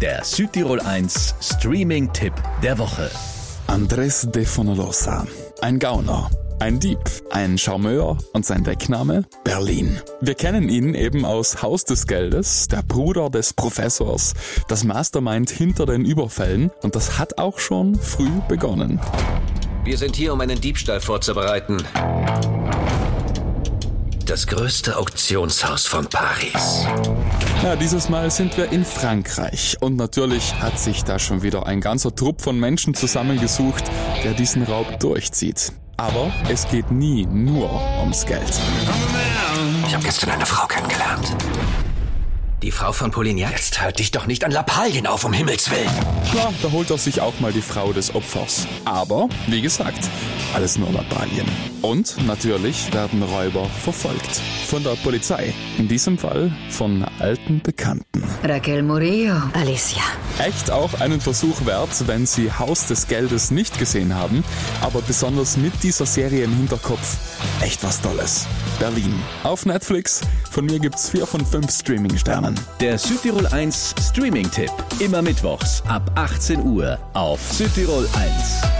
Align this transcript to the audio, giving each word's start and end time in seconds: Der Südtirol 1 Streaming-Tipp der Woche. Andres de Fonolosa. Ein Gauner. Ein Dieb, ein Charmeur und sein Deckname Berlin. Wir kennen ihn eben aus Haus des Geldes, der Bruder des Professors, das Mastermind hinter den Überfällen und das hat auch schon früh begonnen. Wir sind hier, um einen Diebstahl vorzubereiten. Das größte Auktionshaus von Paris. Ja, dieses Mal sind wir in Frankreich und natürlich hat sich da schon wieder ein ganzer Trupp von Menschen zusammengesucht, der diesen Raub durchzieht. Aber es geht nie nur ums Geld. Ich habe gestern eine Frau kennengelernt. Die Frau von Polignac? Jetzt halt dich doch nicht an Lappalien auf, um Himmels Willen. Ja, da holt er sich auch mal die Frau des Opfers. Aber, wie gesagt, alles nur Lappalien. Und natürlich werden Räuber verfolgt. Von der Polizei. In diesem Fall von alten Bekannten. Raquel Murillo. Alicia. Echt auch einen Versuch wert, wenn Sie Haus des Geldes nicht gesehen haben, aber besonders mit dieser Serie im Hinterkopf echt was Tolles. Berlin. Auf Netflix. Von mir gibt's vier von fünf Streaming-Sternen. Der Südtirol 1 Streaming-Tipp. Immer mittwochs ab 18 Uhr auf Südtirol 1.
Der 0.00 0.24
Südtirol 0.24 0.80
1 0.80 1.34
Streaming-Tipp 1.42 2.32
der 2.62 2.78
Woche. 2.78 3.10
Andres 3.66 4.26
de 4.30 4.46
Fonolosa. 4.46 5.26
Ein 5.60 5.78
Gauner. 5.78 6.30
Ein 6.58 6.80
Dieb, 6.80 6.98
ein 7.28 7.58
Charmeur 7.58 8.16
und 8.32 8.46
sein 8.46 8.64
Deckname 8.64 9.26
Berlin. 9.44 10.00
Wir 10.22 10.34
kennen 10.34 10.70
ihn 10.70 10.94
eben 10.94 11.26
aus 11.26 11.60
Haus 11.60 11.84
des 11.84 12.06
Geldes, 12.06 12.68
der 12.68 12.82
Bruder 12.82 13.28
des 13.28 13.52
Professors, 13.52 14.32
das 14.68 14.84
Mastermind 14.84 15.50
hinter 15.50 15.84
den 15.84 16.06
Überfällen 16.06 16.70
und 16.80 16.96
das 16.96 17.18
hat 17.18 17.36
auch 17.36 17.58
schon 17.58 17.94
früh 17.94 18.30
begonnen. 18.48 18.98
Wir 19.84 19.98
sind 19.98 20.16
hier, 20.16 20.32
um 20.32 20.40
einen 20.40 20.62
Diebstahl 20.62 21.00
vorzubereiten. 21.02 21.76
Das 24.30 24.46
größte 24.46 24.96
Auktionshaus 24.96 25.88
von 25.88 26.06
Paris. 26.06 26.86
Ja, 27.64 27.74
dieses 27.74 28.08
Mal 28.08 28.30
sind 28.30 28.56
wir 28.56 28.70
in 28.70 28.84
Frankreich 28.84 29.76
und 29.80 29.96
natürlich 29.96 30.54
hat 30.54 30.78
sich 30.78 31.02
da 31.02 31.18
schon 31.18 31.42
wieder 31.42 31.66
ein 31.66 31.80
ganzer 31.80 32.14
Trupp 32.14 32.40
von 32.40 32.56
Menschen 32.56 32.94
zusammengesucht, 32.94 33.90
der 34.22 34.34
diesen 34.34 34.62
Raub 34.62 35.00
durchzieht. 35.00 35.72
Aber 35.96 36.32
es 36.48 36.68
geht 36.68 36.92
nie 36.92 37.26
nur 37.26 37.72
ums 37.98 38.24
Geld. 38.24 38.52
Ich 39.88 39.94
habe 39.94 40.04
gestern 40.04 40.30
eine 40.30 40.46
Frau 40.46 40.64
kennengelernt. 40.68 41.34
Die 42.62 42.72
Frau 42.72 42.92
von 42.92 43.10
Polignac? 43.10 43.52
Jetzt 43.52 43.80
halt 43.80 43.98
dich 43.98 44.10
doch 44.10 44.26
nicht 44.26 44.44
an 44.44 44.50
Lappalien 44.50 45.06
auf, 45.06 45.24
um 45.24 45.32
Himmels 45.32 45.70
Willen. 45.70 45.88
Ja, 46.34 46.52
da 46.60 46.70
holt 46.70 46.90
er 46.90 46.98
sich 46.98 47.22
auch 47.22 47.40
mal 47.40 47.54
die 47.54 47.62
Frau 47.62 47.94
des 47.94 48.14
Opfers. 48.14 48.66
Aber, 48.84 49.30
wie 49.46 49.62
gesagt, 49.62 50.10
alles 50.52 50.76
nur 50.76 50.92
Lappalien. 50.92 51.46
Und 51.80 52.22
natürlich 52.26 52.92
werden 52.92 53.22
Räuber 53.22 53.64
verfolgt. 53.82 54.42
Von 54.66 54.84
der 54.84 54.90
Polizei. 55.02 55.54
In 55.78 55.88
diesem 55.88 56.18
Fall 56.18 56.52
von 56.68 57.06
alten 57.18 57.62
Bekannten. 57.62 58.22
Raquel 58.44 58.82
Murillo. 58.82 59.36
Alicia. 59.54 60.02
Echt 60.38 60.70
auch 60.70 61.00
einen 61.00 61.22
Versuch 61.22 61.64
wert, 61.64 62.06
wenn 62.08 62.26
Sie 62.26 62.52
Haus 62.52 62.86
des 62.86 63.08
Geldes 63.08 63.50
nicht 63.50 63.78
gesehen 63.78 64.14
haben, 64.14 64.44
aber 64.82 65.00
besonders 65.00 65.56
mit 65.56 65.82
dieser 65.82 66.04
Serie 66.04 66.44
im 66.44 66.54
Hinterkopf 66.54 67.16
echt 67.62 67.82
was 67.84 68.00
Tolles. 68.00 68.46
Berlin. 68.78 69.14
Auf 69.42 69.66
Netflix. 69.66 70.20
Von 70.50 70.66
mir 70.66 70.78
gibt's 70.78 71.10
vier 71.10 71.26
von 71.26 71.44
fünf 71.44 71.70
Streaming-Sternen. 71.70 72.49
Der 72.80 72.98
Südtirol 72.98 73.46
1 73.46 73.94
Streaming-Tipp. 74.10 74.72
Immer 74.98 75.22
mittwochs 75.22 75.82
ab 75.88 76.10
18 76.14 76.62
Uhr 76.62 76.98
auf 77.14 77.40
Südtirol 77.52 78.08
1. 78.14 78.79